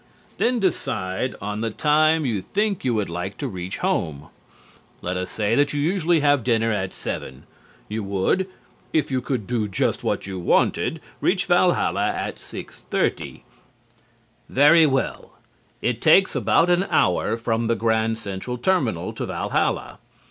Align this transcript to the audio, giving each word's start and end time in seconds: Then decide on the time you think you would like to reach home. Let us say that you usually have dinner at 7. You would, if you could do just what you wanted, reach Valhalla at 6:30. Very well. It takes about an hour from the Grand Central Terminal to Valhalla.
Then 0.39 0.59
decide 0.59 1.35
on 1.39 1.61
the 1.61 1.69
time 1.69 2.25
you 2.25 2.41
think 2.41 2.83
you 2.83 2.95
would 2.95 3.07
like 3.07 3.37
to 3.37 3.47
reach 3.47 3.77
home. 3.85 4.29
Let 5.03 5.15
us 5.15 5.29
say 5.29 5.53
that 5.53 5.73
you 5.73 5.79
usually 5.79 6.21
have 6.21 6.43
dinner 6.43 6.71
at 6.71 6.91
7. 6.91 7.43
You 7.87 8.03
would, 8.05 8.49
if 8.93 9.11
you 9.11 9.21
could 9.21 9.45
do 9.45 9.67
just 9.67 10.03
what 10.03 10.25
you 10.25 10.39
wanted, 10.39 11.01
reach 11.19 11.45
Valhalla 11.45 12.07
at 12.07 12.37
6:30. 12.37 13.41
Very 14.49 14.87
well. 14.87 15.33
It 15.83 16.01
takes 16.01 16.33
about 16.35 16.71
an 16.71 16.87
hour 16.89 17.37
from 17.37 17.67
the 17.67 17.75
Grand 17.75 18.17
Central 18.17 18.57
Terminal 18.57 19.13
to 19.13 19.27
Valhalla. 19.27 19.99